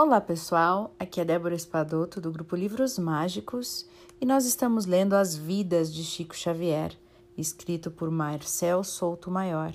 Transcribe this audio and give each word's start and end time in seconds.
Olá 0.00 0.20
pessoal, 0.20 0.94
aqui 0.96 1.20
é 1.20 1.24
Débora 1.24 1.56
Espadoto 1.56 2.20
do 2.20 2.30
grupo 2.30 2.54
Livros 2.54 3.00
Mágicos 3.00 3.84
e 4.20 4.24
nós 4.24 4.46
estamos 4.46 4.86
lendo 4.86 5.14
As 5.14 5.34
Vidas 5.34 5.92
de 5.92 6.04
Chico 6.04 6.36
Xavier, 6.36 6.96
escrito 7.36 7.90
por 7.90 8.08
Marcel 8.08 8.84
Souto 8.84 9.28
Maior. 9.28 9.74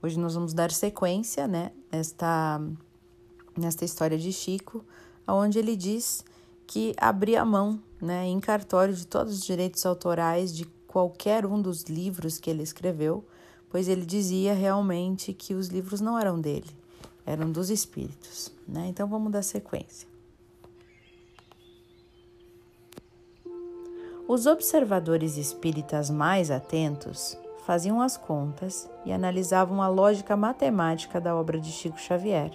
Hoje 0.00 0.20
nós 0.20 0.36
vamos 0.36 0.54
dar 0.54 0.70
sequência, 0.70 1.48
né, 1.48 1.72
nesta, 1.90 2.62
nesta 3.58 3.84
história 3.84 4.16
de 4.16 4.32
Chico, 4.32 4.84
onde 5.26 5.58
ele 5.58 5.74
diz 5.74 6.24
que 6.64 6.94
abria 6.96 7.44
mão, 7.44 7.82
né, 8.00 8.24
em 8.24 8.38
cartório 8.38 8.94
de 8.94 9.04
todos 9.04 9.32
os 9.34 9.44
direitos 9.44 9.84
autorais 9.84 10.54
de 10.54 10.64
qualquer 10.86 11.44
um 11.44 11.60
dos 11.60 11.82
livros 11.82 12.38
que 12.38 12.48
ele 12.48 12.62
escreveu, 12.62 13.24
pois 13.68 13.88
ele 13.88 14.06
dizia 14.06 14.54
realmente 14.54 15.32
que 15.32 15.54
os 15.54 15.66
livros 15.66 16.00
não 16.00 16.16
eram 16.16 16.40
dele, 16.40 16.70
eram 17.26 17.50
dos 17.50 17.68
espíritos. 17.68 18.52
Né? 18.66 18.86
Então 18.88 19.08
vamos 19.08 19.32
dar 19.32 19.42
sequência. 19.42 20.08
Os 24.28 24.46
observadores 24.46 25.36
espíritas 25.36 26.10
mais 26.10 26.50
atentos 26.50 27.38
faziam 27.64 28.00
as 28.00 28.16
contas 28.16 28.88
e 29.04 29.12
analisavam 29.12 29.82
a 29.82 29.88
lógica 29.88 30.36
matemática 30.36 31.20
da 31.20 31.34
obra 31.34 31.60
de 31.60 31.70
Chico 31.70 31.98
Xavier. 31.98 32.50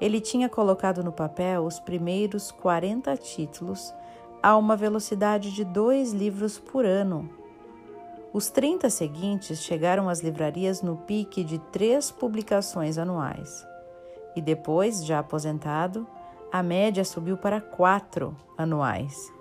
Ele 0.00 0.20
tinha 0.20 0.48
colocado 0.48 1.02
no 1.02 1.12
papel 1.12 1.64
os 1.64 1.80
primeiros 1.80 2.52
40 2.52 3.16
títulos 3.16 3.92
a 4.40 4.56
uma 4.56 4.76
velocidade 4.76 5.52
de 5.52 5.64
dois 5.64 6.12
livros 6.12 6.58
por 6.58 6.84
ano. 6.84 7.28
Os 8.32 8.50
30 8.50 8.90
seguintes 8.90 9.62
chegaram 9.62 10.08
às 10.08 10.20
livrarias 10.20 10.82
no 10.82 10.96
pique 10.96 11.42
de 11.42 11.58
três 11.58 12.10
publicações 12.10 12.98
anuais 12.98 13.66
e 14.38 14.40
depois, 14.40 15.04
já 15.04 15.18
aposentado, 15.18 16.06
a 16.52 16.62
média 16.62 17.04
subiu 17.04 17.36
para 17.36 17.60
quatro 17.60 18.36
anuais. 18.56 19.32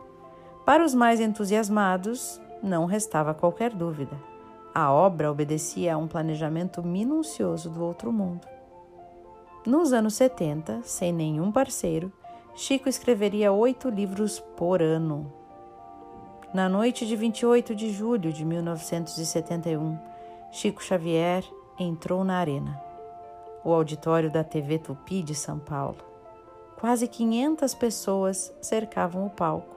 Para 0.65 0.83
os 0.83 0.95
mais 0.95 1.19
entusiasmados, 1.19 2.41
não 2.63 2.85
restava 2.85 3.33
qualquer 3.33 3.73
dúvida. 3.73 4.19
A 4.73 4.91
obra 4.91 5.31
obedecia 5.31 5.93
a 5.93 5.97
um 5.97 6.07
planejamento 6.07 6.81
minucioso 6.81 7.69
do 7.69 7.83
outro 7.83 8.11
mundo. 8.11 8.47
Nos 9.65 9.93
anos 9.93 10.15
70, 10.15 10.81
sem 10.83 11.13
nenhum 11.13 11.51
parceiro, 11.51 12.11
Chico 12.55 12.89
escreveria 12.89 13.51
oito 13.51 13.89
livros 13.89 14.39
por 14.39 14.81
ano. 14.81 15.31
Na 16.51 16.67
noite 16.67 17.05
de 17.05 17.15
28 17.15 17.75
de 17.75 17.91
julho 17.91 18.33
de 18.33 18.43
1971, 18.43 19.99
Chico 20.51 20.83
Xavier 20.83 21.43
entrou 21.77 22.23
na 22.23 22.37
arena 22.37 22.86
o 23.67 23.73
auditório 23.73 24.31
da 24.31 24.45
TV 24.45 24.79
Tupi 24.79 25.21
de 25.21 25.35
São 25.35 25.59
Paulo. 25.59 25.97
Quase 26.79 27.05
500 27.05 27.73
pessoas 27.73 28.53
cercavam 28.61 29.25
o 29.25 29.29
palco. 29.29 29.75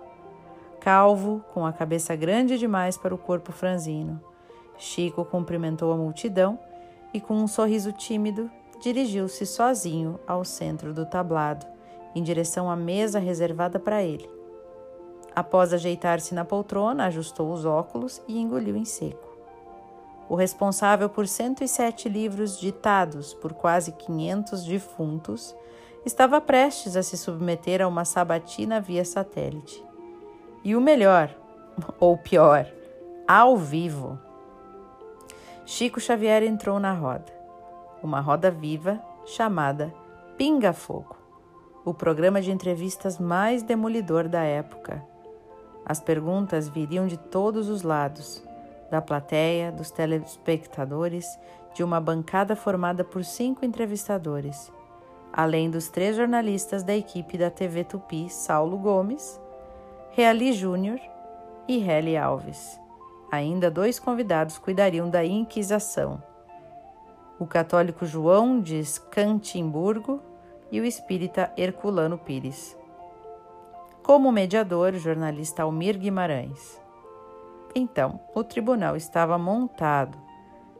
Calvo, 0.78 1.44
com 1.52 1.66
a 1.66 1.72
cabeça 1.72 2.14
grande 2.14 2.56
demais 2.56 2.97
para 2.97 3.12
o 3.12 3.19
corpo 3.19 3.50
franzino. 3.50 4.20
Chico 4.78 5.24
cumprimentou 5.24 5.92
a 5.92 5.97
multidão 5.97 6.56
e, 7.12 7.20
com 7.20 7.34
um 7.34 7.48
sorriso 7.48 7.91
tímido, 7.91 8.48
dirigiu-se 8.80 9.44
sozinho 9.44 10.20
ao 10.25 10.44
centro 10.44 10.94
do 10.94 11.04
tablado, 11.04 11.66
em 12.14 12.22
direção 12.22 12.70
à 12.70 12.77
mesa 12.77 13.19
reservada 13.19 13.80
para 13.80 14.04
ele. 14.04 14.30
Após 15.34 15.72
ajeitar-se 15.72 16.32
na 16.32 16.44
poltrona, 16.44 17.06
ajustou 17.06 17.52
os 17.52 17.64
óculos 17.64 18.22
e 18.28 18.38
engoliu 18.38 18.77
em 18.77 18.84
seco 18.84 19.29
o 20.30 20.36
responsável 20.36 21.08
por 21.08 21.26
107 21.26 22.08
livros 22.08 22.56
ditados 22.56 23.34
por 23.34 23.52
quase 23.52 23.90
500 23.90 24.64
defuntos, 24.64 25.56
estava 26.06 26.40
prestes 26.40 26.94
a 26.94 27.02
se 27.02 27.18
submeter 27.18 27.82
a 27.82 27.88
uma 27.88 28.04
sabatina 28.04 28.80
via 28.80 29.04
satélite. 29.04 29.84
E 30.62 30.76
o 30.76 30.80
melhor, 30.80 31.34
ou 31.98 32.16
pior, 32.16 32.64
ao 33.26 33.56
vivo. 33.56 34.20
Chico 35.66 35.98
Xavier 35.98 36.44
entrou 36.44 36.78
na 36.78 36.92
roda, 36.92 37.32
uma 38.00 38.20
roda 38.20 38.52
viva 38.52 39.02
chamada 39.26 39.92
Pinga 40.38 40.72
Fogo, 40.72 41.16
o 41.84 41.92
programa 41.92 42.40
de 42.40 42.52
entrevistas 42.52 43.19
mais 43.19 43.64
demolidor 43.64 44.28
da 44.28 44.44
época. 44.44 45.04
As 45.84 45.98
perguntas 45.98 46.69
viriam 46.69 47.08
de 47.08 47.16
todos 47.16 47.69
os 47.69 47.82
lados 47.82 48.48
da 48.90 49.00
plateia, 49.00 49.70
dos 49.70 49.90
telespectadores, 49.90 51.38
de 51.74 51.84
uma 51.84 52.00
bancada 52.00 52.56
formada 52.56 53.04
por 53.04 53.24
cinco 53.24 53.64
entrevistadores, 53.64 54.72
além 55.32 55.70
dos 55.70 55.88
três 55.88 56.16
jornalistas 56.16 56.82
da 56.82 56.94
equipe 56.94 57.38
da 57.38 57.50
TV 57.50 57.84
Tupi, 57.84 58.28
Saulo 58.28 58.76
Gomes, 58.76 59.40
Reali 60.10 60.52
Júnior 60.52 60.98
e 61.68 61.88
Heli 61.88 62.16
Alves. 62.16 62.80
Ainda 63.30 63.70
dois 63.70 64.00
convidados 64.00 64.58
cuidariam 64.58 65.08
da 65.08 65.24
Inquisição: 65.24 66.20
o 67.38 67.46
católico 67.46 68.04
João 68.04 68.60
de 68.60 68.84
Scantimburgo 68.84 70.20
e 70.72 70.80
o 70.80 70.84
espírita 70.84 71.52
Herculano 71.56 72.18
Pires. 72.18 72.76
Como 74.02 74.32
mediador, 74.32 74.94
o 74.94 74.98
jornalista 74.98 75.62
Almir 75.62 75.96
Guimarães. 75.96 76.79
Então, 77.75 78.20
o 78.34 78.42
tribunal 78.42 78.97
estava 78.97 79.38
montado. 79.38 80.19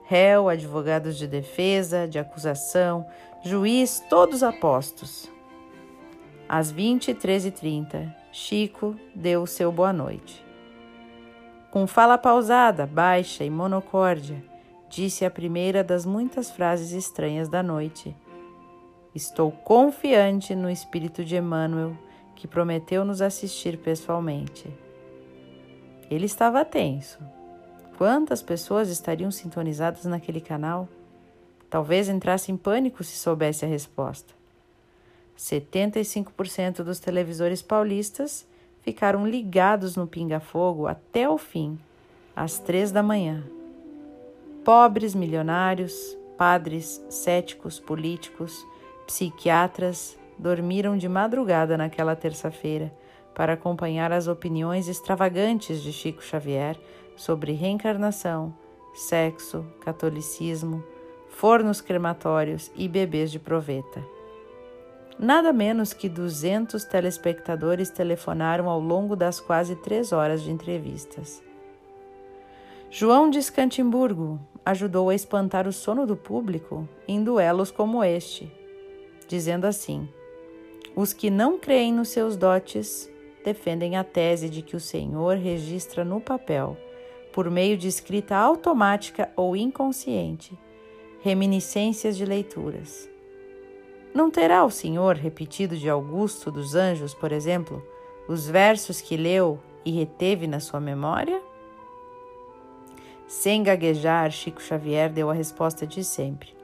Réu, 0.05 0.49
advogados 0.49 1.17
de 1.17 1.27
defesa, 1.27 2.09
de 2.09 2.19
acusação, 2.19 3.07
juiz, 3.43 4.05
todos 4.11 4.43
apostos. 4.43 5.31
Às 6.49 6.73
23h30, 6.73 8.13
Chico 8.33 8.97
deu 9.15 9.43
o 9.43 9.47
seu 9.47 9.71
boa 9.71 9.93
noite. 9.93 10.45
Com 11.71 11.87
fala 11.87 12.19
pausada, 12.19 12.85
baixa 12.87 13.45
e 13.45 13.51
monocórdia, 13.51 14.43
disse 14.89 15.25
a 15.25 15.31
primeira 15.31 15.85
das 15.85 16.05
muitas 16.05 16.51
frases 16.51 16.91
estranhas 16.91 17.49
da 17.49 17.63
noite. 17.63 18.17
Estou 19.15 19.53
confiante 19.53 20.57
no 20.57 20.69
espírito 20.69 21.25
de 21.25 21.37
Emmanuel, 21.37 21.97
que 22.35 22.49
prometeu 22.49 23.05
nos 23.05 23.23
assistir 23.23 23.79
pessoalmente. 23.79 24.69
Ele 26.11 26.27
estava 26.27 26.65
tenso. 26.65 27.21
Quantas 27.97 28.43
pessoas 28.43 28.89
estariam 28.89 29.31
sintonizadas 29.31 30.05
naquele 30.07 30.41
canal? 30.41 30.89
Talvez 31.71 32.09
entrasse 32.09 32.51
em 32.51 32.57
pânico 32.57 33.05
se 33.05 33.17
soubesse 33.17 33.65
a 33.65 33.69
resposta. 33.69 34.35
75% 35.39 36.83
dos 36.83 36.99
televisores 36.99 37.63
paulistas 37.63 38.45
ficaram 38.83 39.25
ligados 39.25 39.95
no 39.95 40.07
pinga-fogo 40.07 40.89
até 40.89 41.29
o 41.29 41.39
fim, 41.39 41.79
às 42.35 42.59
três 42.59 42.91
da 42.91 43.05
manhã. 43.05 43.45
Pobres 44.65 45.15
milionários, 45.15 46.17
padres, 46.37 47.01
céticos, 47.09 47.79
políticos, 47.79 48.67
psiquiatras 49.07 50.19
dormiram 50.37 50.97
de 50.97 51.09
madrugada 51.09 51.79
naquela 51.79 52.17
terça-feira 52.17 52.93
para 53.41 53.55
acompanhar 53.55 54.13
as 54.13 54.29
opiniões 54.29 54.87
extravagantes 54.87 55.83
de 55.83 55.95
Chico 55.95 56.23
Xavier 56.23 56.79
sobre 57.17 57.53
reencarnação, 57.53 58.53
sexo, 58.93 59.65
catolicismo, 59.81 60.85
fornos 61.31 61.81
crematórios 61.81 62.71
e 62.77 62.87
bebês 62.87 63.33
de 63.33 63.39
proveta. 63.39 64.05
Nada 65.19 65.55
menos 65.55 65.95
que 65.95 66.07
200 66.07 66.85
telespectadores 66.85 67.89
telefonaram 67.89 68.69
ao 68.69 68.79
longo 68.79 69.17
das 69.17 69.41
quase 69.41 69.75
três 69.75 70.13
horas 70.13 70.43
de 70.43 70.51
entrevistas. 70.51 71.43
João 72.91 73.31
de 73.31 73.39
Escantimburgo 73.39 74.39
ajudou 74.67 75.09
a 75.09 75.15
espantar 75.15 75.67
o 75.67 75.73
sono 75.73 76.07
do 76.07 76.15
público 76.15 76.87
em 77.09 77.25
duelos 77.25 77.71
como 77.71 78.05
este, 78.05 78.53
dizendo 79.27 79.67
assim: 79.67 80.07
Os 80.95 81.15
que 81.15 81.31
não 81.31 81.59
creem 81.59 81.91
nos 81.91 82.11
seus 82.11 82.37
dotes 82.37 83.10
defendem 83.45 83.97
a 83.97 84.05
tese 84.05 84.49
de 84.49 84.63
que 84.63 84.77
o 84.77 84.81
Senhor 84.81 85.37
registra 85.37 86.05
no 86.05 86.21
papel, 86.21 86.77
por 87.33 87.51
meio 87.51 87.77
de 87.77 87.89
escrita 87.89 88.37
automática 88.37 89.31
ou 89.37 89.57
inconsciente, 89.57 90.59
reminiscências 91.23 92.17
de 92.17 92.25
leituras. 92.25 93.09
Não 94.13 94.31
terá 94.31 94.65
o 94.65 94.71
Senhor 94.71 95.17
repetido 95.17 95.77
de 95.77 95.89
Augusto 95.89 96.51
dos 96.51 96.75
Anjos, 96.75 97.15
por 97.15 97.31
exemplo, 97.31 97.85
os 98.29 98.49
versos 98.49 99.01
que 99.01 99.17
leu 99.17 99.61
e 99.85 99.93
reteve 99.93 100.47
na 100.47 100.61
sua 100.61 100.81
memória? 100.81 101.41
Sem 103.27 103.63
gaguejar, 103.63 104.31
Chico 104.33 104.61
Xavier 104.61 105.09
deu 105.09 105.31
a 105.31 105.35
resposta 105.35 105.87
de 105.87 106.03
sempre. 106.03 106.55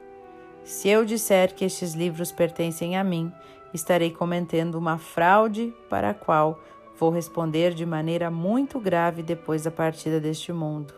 Se 0.65 0.89
eu 0.89 1.05
disser 1.05 1.55
que 1.55 1.63
estes 1.63 1.93
livros 1.93 2.29
pertencem 2.29 2.97
a 2.97 3.03
mim, 3.03 3.31
estarei 3.73 4.11
cometendo 4.11 4.75
uma 4.75 4.97
fraude 4.97 5.73
para 5.89 6.11
a 6.11 6.13
qual 6.13 6.59
vou 6.97 7.09
responder 7.09 7.73
de 7.73 7.85
maneira 7.85 8.31
muito 8.31 8.79
grave 8.79 9.21
depois 9.21 9.63
da 9.63 9.71
partida 9.71 10.19
deste 10.19 10.51
mundo. 10.51 10.93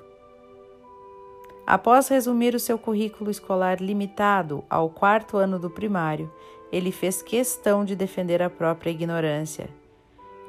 Após 1.67 2.07
resumir 2.07 2.55
o 2.55 2.59
seu 2.59 2.79
currículo 2.79 3.29
escolar 3.29 3.81
limitado 3.81 4.63
ao 4.69 4.89
quarto 4.89 5.37
ano 5.37 5.59
do 5.59 5.69
primário 5.69 6.31
ele 6.71 6.91
fez 6.91 7.21
questão 7.21 7.83
de 7.83 7.95
defender 7.95 8.41
a 8.41 8.49
própria 8.49 8.91
ignorância. 8.91 9.69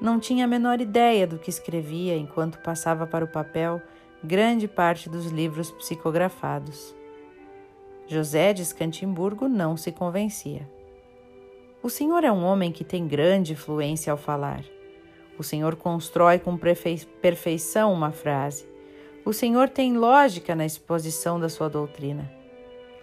Não 0.00 0.18
tinha 0.18 0.44
a 0.44 0.48
menor 0.48 0.80
ideia 0.80 1.26
do 1.26 1.38
que 1.38 1.50
escrevia 1.50 2.16
enquanto 2.16 2.58
passava 2.58 3.06
para 3.06 3.24
o 3.24 3.28
papel 3.28 3.80
grande 4.22 4.68
parte 4.68 5.08
dos 5.08 5.26
livros 5.26 5.70
psicografados. 5.70 6.94
José 8.06 8.52
de 8.52 8.62
Escantimburgo 8.62 9.48
não 9.48 9.76
se 9.76 9.92
convencia. 9.92 10.68
O 11.82 11.88
senhor 11.88 12.24
é 12.24 12.30
um 12.30 12.44
homem 12.44 12.70
que 12.70 12.84
tem 12.84 13.08
grande 13.08 13.56
fluência 13.56 14.10
ao 14.10 14.18
falar. 14.18 14.62
O 15.38 15.42
senhor 15.42 15.76
constrói 15.76 16.38
com 16.38 16.58
perfeição 17.22 17.90
uma 17.90 18.10
frase. 18.10 18.68
O 19.24 19.32
senhor 19.32 19.70
tem 19.70 19.96
lógica 19.96 20.54
na 20.54 20.66
exposição 20.66 21.40
da 21.40 21.48
sua 21.48 21.70
doutrina. 21.70 22.30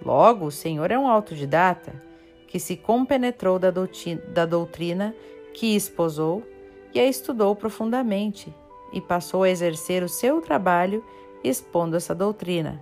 Logo, 0.05 0.45
o 0.45 0.51
senhor 0.51 0.91
é 0.91 0.99
um 0.99 1.07
autodidata 1.07 1.99
que 2.47 2.59
se 2.59 2.77
compenetrou 2.77 3.57
da, 3.57 3.71
da 3.71 4.45
doutrina 4.45 5.15
que 5.55 5.75
esposou 5.75 6.43
e 6.93 6.99
a 6.99 7.05
estudou 7.05 7.55
profundamente 7.55 8.53
e 8.93 9.01
passou 9.01 9.41
a 9.41 9.49
exercer 9.49 10.03
o 10.03 10.09
seu 10.09 10.39
trabalho 10.39 11.03
expondo 11.43 11.97
essa 11.97 12.13
doutrina. 12.13 12.79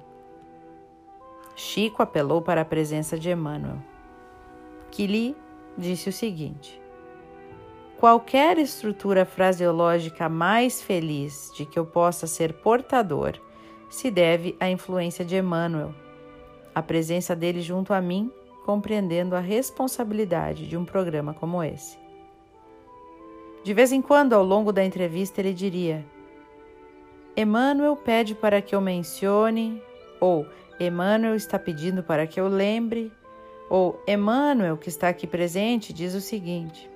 Chico 1.56 2.04
apelou 2.04 2.42
para 2.42 2.62
a 2.62 2.66
presença 2.66 3.18
de 3.18 3.32
Emmanuel, 3.32 3.78
que 4.92 5.08
lhe 5.08 5.36
disse 5.78 6.10
o 6.10 6.14
seguinte: 6.14 6.82
Qualquer 8.00 8.58
estrutura 8.58 9.26
fraseológica 9.26 10.28
mais 10.28 10.82
feliz 10.82 11.52
de 11.56 11.66
que 11.66 11.80
eu 11.80 11.86
possa 11.86 12.28
ser 12.28 12.54
portador 12.54 13.34
se 13.90 14.12
deve 14.12 14.56
à 14.60 14.70
influência 14.70 15.24
de 15.24 15.38
Emmanuel, 15.38 15.94
a 16.74 16.82
presença 16.82 17.36
dele 17.36 17.62
junto 17.62 17.94
a 17.94 18.02
mim, 18.02 18.32
compreendendo 18.66 19.36
a 19.36 19.40
responsabilidade 19.40 20.68
de 20.68 20.76
um 20.76 20.84
programa 20.84 21.34
como 21.34 21.64
esse. 21.64 21.98
De 23.64 23.74
vez 23.74 23.92
em 23.92 24.02
quando, 24.02 24.34
ao 24.34 24.44
longo 24.44 24.72
da 24.72 24.84
entrevista, 24.84 25.40
ele 25.40 25.54
diria: 25.54 26.06
Emmanuel 27.36 27.96
pede 27.96 28.36
para 28.36 28.62
que 28.62 28.76
eu 28.76 28.82
mencione, 28.82 29.82
ou 30.20 30.46
Emmanuel 30.80 31.36
está 31.36 31.58
pedindo 31.58 32.04
para 32.04 32.28
que 32.28 32.40
eu 32.40 32.48
lembre, 32.48 33.12
ou 33.70 34.02
Emmanuel, 34.08 34.78
que 34.78 34.90
está 34.90 35.10
aqui 35.10 35.26
presente, 35.26 35.94
diz 35.94 36.14
o 36.14 36.22
seguinte. 36.22 36.90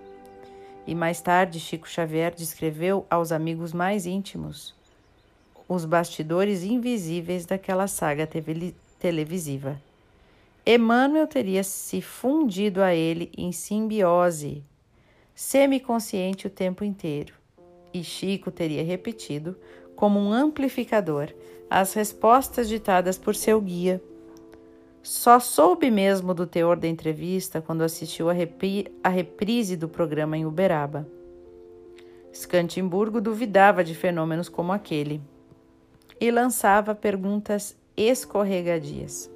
E 0.85 0.95
mais 0.95 1.21
tarde, 1.21 1.59
Chico 1.59 1.87
Xavier 1.87 2.33
descreveu 2.33 3.05
aos 3.09 3.31
amigos 3.31 3.73
mais 3.73 4.05
íntimos 4.05 4.77
os 5.69 5.85
bastidores 5.85 6.63
invisíveis 6.63 7.45
daquela 7.45 7.85
saga 7.87 8.27
televisiva. 8.97 9.79
Emmanuel 10.65 11.27
teria 11.27 11.63
se 11.63 12.01
fundido 12.01 12.81
a 12.81 12.93
ele 12.93 13.31
em 13.37 13.51
simbiose 13.51 14.63
semiconsciente 15.35 16.47
o 16.47 16.49
tempo 16.49 16.83
inteiro, 16.83 17.33
e 17.93 18.03
Chico 18.03 18.51
teria 18.51 18.83
repetido, 18.83 19.55
como 19.95 20.19
um 20.19 20.33
amplificador, 20.33 21.29
as 21.69 21.93
respostas 21.93 22.67
ditadas 22.67 23.17
por 23.17 23.35
seu 23.35 23.61
guia. 23.61 24.01
Só 25.01 25.39
soube 25.39 25.89
mesmo 25.89 26.33
do 26.33 26.45
teor 26.45 26.77
da 26.77 26.87
entrevista 26.87 27.61
quando 27.61 27.83
assistiu 27.83 28.29
a, 28.29 28.33
repri 28.33 28.91
a 29.03 29.09
reprise 29.09 29.75
do 29.77 29.87
programa 29.87 30.37
em 30.37 30.45
Uberaba. 30.45 31.07
Scantimburgo 32.33 33.19
duvidava 33.19 33.83
de 33.83 33.95
fenômenos 33.95 34.49
como 34.49 34.71
aquele 34.71 35.21
e 36.19 36.29
lançava 36.29 36.93
perguntas 36.93 37.75
escorregadias. 37.95 39.29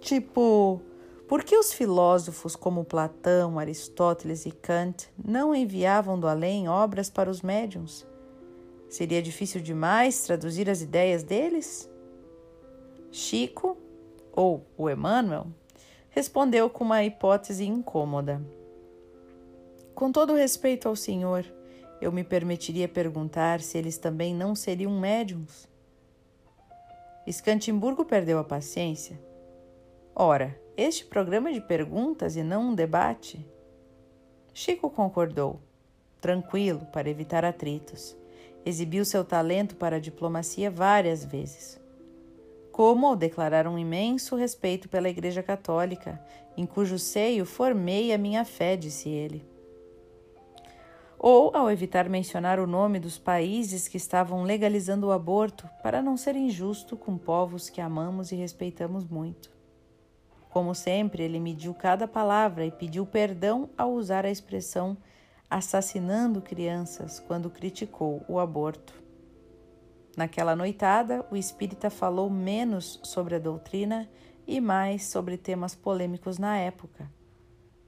Tipo, 0.00 0.80
por 1.28 1.44
que 1.44 1.56
os 1.56 1.72
filósofos 1.72 2.56
como 2.56 2.84
Platão, 2.84 3.58
Aristóteles 3.58 4.46
e 4.46 4.50
Kant 4.50 5.08
não 5.22 5.54
enviavam 5.54 6.18
do 6.18 6.26
além 6.26 6.68
obras 6.68 7.10
para 7.10 7.30
os 7.30 7.42
médiums? 7.42 8.06
Seria 8.88 9.22
difícil 9.22 9.60
demais 9.60 10.22
traduzir 10.22 10.68
as 10.70 10.80
ideias 10.80 11.22
deles? 11.22 11.88
Chico, 13.12 13.76
ou 14.32 14.66
o 14.76 14.88
Emmanuel, 14.88 15.46
respondeu 16.10 16.68
com 16.68 16.84
uma 16.84 17.04
hipótese 17.04 17.64
incômoda. 17.64 18.40
Com 19.94 20.10
todo 20.10 20.34
respeito 20.34 20.88
ao 20.88 20.96
senhor, 20.96 21.44
eu 22.00 22.10
me 22.10 22.24
permitiria 22.24 22.88
perguntar 22.88 23.60
se 23.60 23.76
eles 23.76 23.98
também 23.98 24.34
não 24.34 24.54
seriam 24.54 24.98
médiums. 24.98 25.68
Escantimburgo 27.26 28.04
perdeu 28.04 28.38
a 28.38 28.44
paciência. 28.44 29.20
Ora, 30.14 30.58
este 30.76 31.04
programa 31.04 31.52
de 31.52 31.60
perguntas 31.60 32.36
e 32.36 32.42
não 32.42 32.70
um 32.70 32.74
debate? 32.74 33.46
Chico 34.52 34.90
concordou, 34.90 35.60
tranquilo, 36.20 36.86
para 36.92 37.08
evitar 37.08 37.44
atritos. 37.44 38.16
Exibiu 38.64 39.04
seu 39.04 39.24
talento 39.24 39.76
para 39.76 39.96
a 39.96 40.00
diplomacia 40.00 40.70
várias 40.70 41.24
vezes. 41.24 41.79
Como 42.80 43.06
ao 43.08 43.14
declarar 43.14 43.66
um 43.66 43.78
imenso 43.78 44.34
respeito 44.36 44.88
pela 44.88 45.10
Igreja 45.10 45.42
Católica, 45.42 46.18
em 46.56 46.64
cujo 46.64 46.98
seio 46.98 47.44
formei 47.44 48.10
a 48.10 48.16
minha 48.16 48.42
fé, 48.42 48.74
disse 48.74 49.10
ele. 49.10 49.46
Ou 51.18 51.54
ao 51.54 51.70
evitar 51.70 52.08
mencionar 52.08 52.58
o 52.58 52.66
nome 52.66 52.98
dos 52.98 53.18
países 53.18 53.86
que 53.86 53.98
estavam 53.98 54.44
legalizando 54.44 55.08
o 55.08 55.12
aborto, 55.12 55.68
para 55.82 56.00
não 56.00 56.16
ser 56.16 56.34
injusto 56.36 56.96
com 56.96 57.18
povos 57.18 57.68
que 57.68 57.82
amamos 57.82 58.32
e 58.32 58.36
respeitamos 58.36 59.04
muito. 59.04 59.50
Como 60.48 60.74
sempre, 60.74 61.22
ele 61.22 61.38
mediu 61.38 61.74
cada 61.74 62.08
palavra 62.08 62.64
e 62.64 62.70
pediu 62.70 63.04
perdão 63.04 63.68
ao 63.76 63.92
usar 63.92 64.24
a 64.24 64.30
expressão 64.30 64.96
assassinando 65.50 66.40
crianças 66.40 67.20
quando 67.20 67.50
criticou 67.50 68.24
o 68.26 68.38
aborto. 68.38 69.09
Naquela 70.16 70.56
noitada, 70.56 71.24
o 71.30 71.36
espírita 71.36 71.88
falou 71.88 72.28
menos 72.28 73.00
sobre 73.02 73.36
a 73.36 73.38
doutrina 73.38 74.08
e 74.46 74.60
mais 74.60 75.06
sobre 75.06 75.36
temas 75.36 75.74
polêmicos 75.74 76.38
na 76.38 76.56
época. 76.56 77.10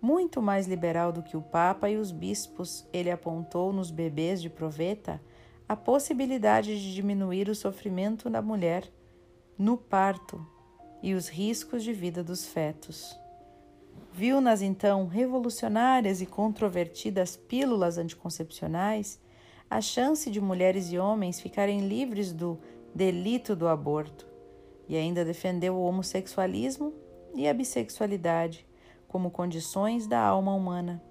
Muito 0.01 0.43
mais 0.43 0.67
liberal 0.67 1.13
do 1.13 1.23
que 1.23 1.37
o 1.37 1.43
Papa 1.43 1.89
e 1.89 1.97
os 1.97 2.11
bispos, 2.11 2.87
ele 2.93 3.11
apontou 3.11 3.73
nos 3.73 3.91
bebês 3.91 4.41
de 4.41 4.51
proveta 4.51 5.21
a 5.69 5.77
possibilidade 5.77 6.81
de 6.81 6.95
diminuir 6.95 7.49
o 7.49 7.55
sofrimento 7.55 8.29
da 8.29 8.43
mulher 8.43 8.93
no 9.57 9.77
parto 9.77 10.45
e 11.03 11.15
os 11.15 11.29
riscos 11.29 11.83
de 11.83 11.93
vida 11.93 12.23
dos 12.23 12.45
fetos. 12.45 13.17
Viu-nas 14.13 14.61
então 14.61 15.07
revolucionárias 15.07 16.21
e 16.21 16.27
controvertidas 16.27 17.37
pílulas 17.37 17.97
anticoncepcionais 17.97 19.21
a 19.73 19.81
chance 19.81 20.31
de 20.31 20.39
mulheres 20.39 20.93
e 20.93 20.99
homens 20.99 21.41
ficarem 21.41 21.89
livres 21.89 22.31
do 22.31 22.59
delito 22.95 23.57
do 23.57 23.67
aborto 23.67 24.27
e 24.87 24.99
ainda 24.99 25.25
defendeu 25.25 25.75
o 25.75 25.85
homossexualismo 25.85 26.93
e 27.35 27.49
a 27.49 27.55
bissexualidade 27.55 28.67
como 29.09 29.31
condições 29.31 30.07
da 30.07 30.21
alma 30.21 30.53
humana, 30.55 31.03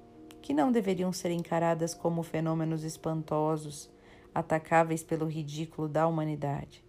que 0.44 0.54
não 0.54 0.72
deveriam 0.72 1.12
ser 1.12 1.32
encaradas 1.32 1.96
como 1.96 2.22
fenômenos 2.22 2.84
espantosos, 2.84 3.90
atacáveis 4.34 5.02
pelo 5.02 5.26
ridículo 5.26 5.90
da 5.90 6.06
humanidade. 6.06 6.86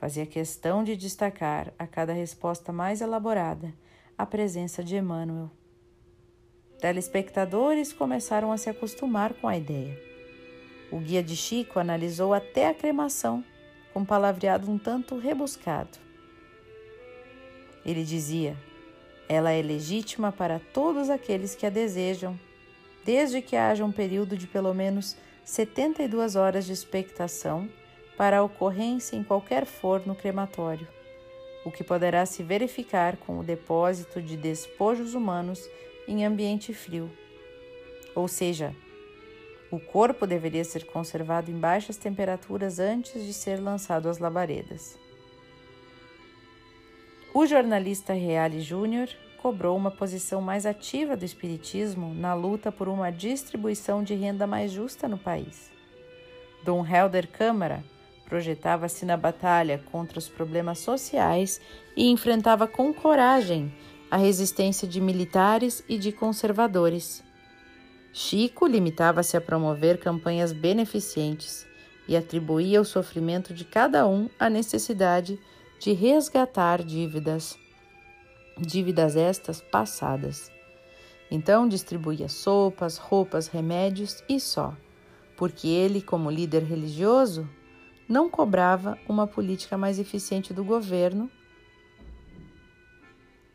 Fazia 0.00 0.26
questão 0.26 0.82
de 0.82 0.96
destacar 0.96 1.72
a 1.78 1.86
cada 1.86 2.12
resposta 2.12 2.72
mais 2.72 3.00
elaborada 3.00 3.72
a 4.18 4.26
presença 4.26 4.82
de 4.82 4.96
Emmanuel. 4.96 5.48
Telespectadores 6.80 7.92
começaram 7.92 8.50
a 8.50 8.58
se 8.58 8.68
acostumar 8.68 9.32
com 9.34 9.46
a 9.46 9.56
ideia. 9.56 10.15
O 10.90 10.98
guia 10.98 11.22
de 11.22 11.36
Chico 11.36 11.78
analisou 11.78 12.32
até 12.32 12.68
a 12.68 12.74
cremação, 12.74 13.44
com 13.92 14.04
palavreado 14.04 14.70
um 14.70 14.78
tanto 14.78 15.16
rebuscado. 15.18 15.98
Ele 17.84 18.04
dizia: 18.04 18.56
ela 19.28 19.50
é 19.50 19.60
legítima 19.60 20.30
para 20.30 20.60
todos 20.72 21.10
aqueles 21.10 21.54
que 21.54 21.66
a 21.66 21.70
desejam, 21.70 22.38
desde 23.04 23.42
que 23.42 23.56
haja 23.56 23.84
um 23.84 23.90
período 23.90 24.36
de 24.36 24.46
pelo 24.46 24.72
menos 24.72 25.16
72 25.44 26.36
horas 26.36 26.64
de 26.64 26.72
expectação 26.72 27.68
para 28.16 28.38
a 28.38 28.42
ocorrência 28.42 29.16
em 29.16 29.22
qualquer 29.22 29.66
forno 29.66 30.14
crematório, 30.14 30.86
o 31.64 31.70
que 31.70 31.84
poderá 31.84 32.24
se 32.24 32.42
verificar 32.42 33.16
com 33.16 33.38
o 33.38 33.44
depósito 33.44 34.22
de 34.22 34.36
despojos 34.36 35.14
humanos 35.14 35.68
em 36.06 36.24
ambiente 36.24 36.72
frio. 36.72 37.10
Ou 38.14 38.28
seja, 38.28 38.74
o 39.70 39.80
corpo 39.80 40.26
deveria 40.26 40.64
ser 40.64 40.86
conservado 40.86 41.50
em 41.50 41.58
baixas 41.58 41.96
temperaturas 41.96 42.78
antes 42.78 43.24
de 43.24 43.32
ser 43.32 43.56
lançado 43.56 44.08
às 44.08 44.18
labaredas. 44.18 44.98
O 47.34 47.44
jornalista 47.46 48.12
Reale 48.12 48.60
Júnior 48.60 49.08
cobrou 49.42 49.76
uma 49.76 49.90
posição 49.90 50.40
mais 50.40 50.64
ativa 50.64 51.16
do 51.16 51.24
Espiritismo 51.24 52.14
na 52.14 52.34
luta 52.34 52.72
por 52.72 52.88
uma 52.88 53.10
distribuição 53.10 54.02
de 54.02 54.14
renda 54.14 54.46
mais 54.46 54.72
justa 54.72 55.06
no 55.06 55.18
país. 55.18 55.70
Dom 56.64 56.84
Helder 56.86 57.28
Câmara 57.28 57.84
projetava-se 58.24 59.04
na 59.04 59.16
batalha 59.16 59.82
contra 59.92 60.18
os 60.18 60.28
problemas 60.28 60.78
sociais 60.78 61.60
e 61.96 62.10
enfrentava 62.10 62.66
com 62.66 62.92
coragem 62.92 63.72
a 64.10 64.16
resistência 64.16 64.86
de 64.86 65.00
militares 65.00 65.84
e 65.88 65.98
de 65.98 66.12
conservadores. 66.12 67.22
Chico 68.18 68.66
limitava-se 68.66 69.36
a 69.36 69.42
promover 69.42 69.98
campanhas 69.98 70.50
beneficentes 70.50 71.66
e 72.08 72.16
atribuía 72.16 72.80
o 72.80 72.84
sofrimento 72.84 73.52
de 73.52 73.62
cada 73.62 74.08
um 74.08 74.30
à 74.38 74.48
necessidade 74.48 75.38
de 75.78 75.92
resgatar 75.92 76.82
dívidas, 76.82 77.58
dívidas 78.58 79.16
estas 79.16 79.60
passadas. 79.60 80.50
Então 81.30 81.68
distribuía 81.68 82.26
sopas, 82.26 82.96
roupas, 82.96 83.48
remédios 83.48 84.24
e 84.26 84.40
só, 84.40 84.74
porque 85.36 85.68
ele, 85.68 86.00
como 86.00 86.30
líder 86.30 86.62
religioso, 86.62 87.46
não 88.08 88.30
cobrava 88.30 88.98
uma 89.06 89.26
política 89.26 89.76
mais 89.76 89.98
eficiente 89.98 90.54
do 90.54 90.64
governo. 90.64 91.30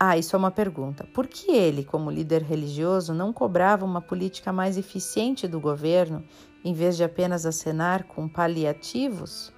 Ah, 0.04 0.18
isso 0.18 0.34
é 0.34 0.38
uma 0.40 0.50
pergunta. 0.50 1.06
Por 1.14 1.28
que 1.28 1.52
ele, 1.52 1.84
como 1.84 2.10
líder 2.10 2.42
religioso, 2.42 3.14
não 3.14 3.32
cobrava 3.32 3.84
uma 3.84 4.00
política 4.00 4.52
mais 4.52 4.76
eficiente 4.76 5.46
do 5.46 5.60
governo 5.60 6.24
em 6.64 6.74
vez 6.74 6.96
de 6.96 7.04
apenas 7.04 7.46
acenar 7.46 8.02
com 8.02 8.28
paliativos? 8.28 9.52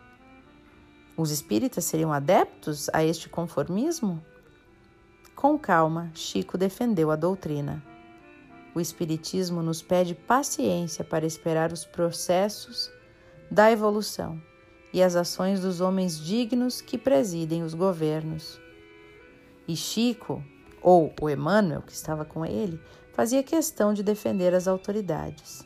Os 1.17 1.31
espíritas 1.31 1.87
seriam 1.87 2.13
adeptos 2.13 2.91
a 2.93 3.03
este 3.03 3.27
conformismo? 3.27 4.23
Com 5.35 5.59
calma, 5.59 6.11
Chico 6.15 6.59
defendeu 6.59 7.11
a 7.11 7.17
doutrina. 7.17 7.83
O 8.75 8.83
Espiritismo 8.83 9.63
nos 9.63 9.81
pede 9.81 10.15
paciência 10.15 11.03
para 11.03 11.25
esperar 11.25 11.73
os 11.73 11.87
processos 11.87 12.93
da 13.51 13.73
evolução 13.73 14.39
e 14.93 15.03
as 15.03 15.17
ações 15.17 15.63
dos 15.63 15.81
homens 15.81 16.21
dignos 16.21 16.83
que 16.83 16.99
presidem 16.99 17.63
os 17.63 17.73
governos. 17.73 18.63
E 19.67 19.77
Chico, 19.77 20.43
ou 20.83 21.15
o 21.21 21.31
Emmanuel, 21.31 21.83
que 21.83 21.93
estava 21.93 22.25
com 22.25 22.45
ele, 22.45 22.81
fazia 23.15 23.43
questão 23.43 23.95
de 23.95 24.03
defender 24.03 24.55
as 24.55 24.69
autoridades. 24.69 25.65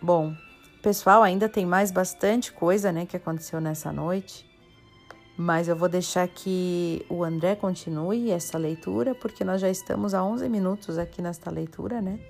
Bom, 0.00 0.34
pessoal, 0.82 1.22
ainda 1.22 1.48
tem 1.48 1.66
mais 1.66 1.90
bastante 1.90 2.52
coisa, 2.52 2.92
né, 2.92 3.06
que 3.06 3.16
aconteceu 3.16 3.60
nessa 3.60 3.92
noite. 3.92 4.46
Mas 5.36 5.66
eu 5.66 5.74
vou 5.74 5.88
deixar 5.88 6.28
que 6.28 7.04
o 7.08 7.24
André 7.24 7.56
continue 7.56 8.30
essa 8.30 8.56
leitura, 8.56 9.14
porque 9.14 9.42
nós 9.42 9.60
já 9.60 9.68
estamos 9.68 10.14
há 10.14 10.24
11 10.24 10.48
minutos 10.48 10.96
aqui 10.96 11.20
nesta 11.20 11.50
leitura, 11.50 12.00
né? 12.00 12.20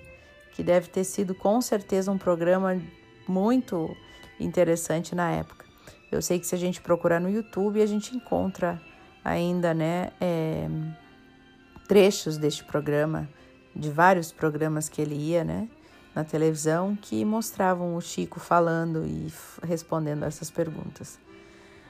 Que 0.55 0.63
deve 0.63 0.89
ter 0.89 1.05
sido 1.05 1.35
com 1.35 1.61
certeza 1.61 2.11
um 2.11 2.17
programa 2.17 2.81
muito 3.29 3.95
interessante 4.41 5.15
na 5.15 5.31
época. 5.31 5.67
Eu 6.15 6.23
sei 6.23 6.39
que 6.39 6.47
se 6.47 6.55
a 6.55 6.59
gente 6.59 6.81
procurar 6.81 7.21
no 7.21 7.29
YouTube, 7.29 7.83
a 7.83 7.87
gente 7.87 8.15
encontra 8.15 8.81
ainda, 9.25 9.73
né, 9.75 10.11
é, 10.21 10.69
trechos 11.89 12.37
deste 12.37 12.65
programa, 12.65 13.29
de 13.75 13.91
vários 13.91 14.33
programas 14.33 14.89
que 14.89 15.03
ele 15.03 15.15
ia, 15.15 15.43
né? 15.43 15.69
na 16.15 16.23
televisão 16.23 16.97
que 17.01 17.25
mostravam 17.25 17.97
o 17.97 18.01
Chico 18.01 18.39
falando 18.39 19.05
e 19.05 19.33
respondendo 19.63 20.25
essas 20.25 20.51
perguntas. 20.51 21.19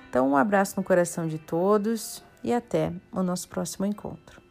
Então, 0.08 0.30
um 0.30 0.36
abraço 0.36 0.74
no 0.76 0.84
coração 0.84 1.28
de 1.28 1.38
todos 1.38 2.24
e 2.42 2.52
até 2.52 2.92
o 3.12 3.22
nosso 3.22 3.48
próximo 3.48 3.84
encontro. 3.84 4.43